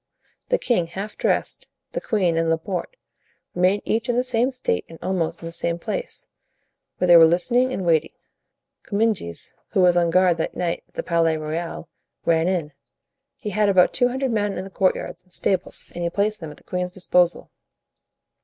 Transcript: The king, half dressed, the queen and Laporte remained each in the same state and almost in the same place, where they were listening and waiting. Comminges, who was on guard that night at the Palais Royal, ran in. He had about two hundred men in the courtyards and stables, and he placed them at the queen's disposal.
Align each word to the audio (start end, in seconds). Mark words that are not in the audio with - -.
The 0.49 0.57
king, 0.57 0.87
half 0.87 1.15
dressed, 1.15 1.67
the 1.91 2.01
queen 2.01 2.35
and 2.35 2.49
Laporte 2.49 2.95
remained 3.53 3.83
each 3.85 4.09
in 4.09 4.15
the 4.17 4.23
same 4.23 4.49
state 4.49 4.83
and 4.89 4.97
almost 4.99 5.41
in 5.43 5.45
the 5.45 5.51
same 5.51 5.77
place, 5.77 6.27
where 6.97 7.07
they 7.07 7.17
were 7.17 7.27
listening 7.27 7.71
and 7.71 7.85
waiting. 7.85 8.13
Comminges, 8.81 9.53
who 9.73 9.81
was 9.81 9.95
on 9.95 10.09
guard 10.09 10.37
that 10.37 10.55
night 10.57 10.83
at 10.87 10.95
the 10.95 11.03
Palais 11.03 11.37
Royal, 11.37 11.87
ran 12.25 12.47
in. 12.47 12.71
He 13.37 13.51
had 13.51 13.69
about 13.69 13.93
two 13.93 14.07
hundred 14.07 14.31
men 14.31 14.57
in 14.57 14.63
the 14.63 14.71
courtyards 14.71 15.21
and 15.21 15.31
stables, 15.31 15.91
and 15.93 16.03
he 16.03 16.09
placed 16.09 16.39
them 16.41 16.49
at 16.49 16.57
the 16.57 16.63
queen's 16.63 16.91
disposal. 16.91 17.51